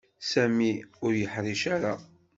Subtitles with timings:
[0.31, 0.71] Sami
[1.05, 1.93] ur yeḥṛic ara.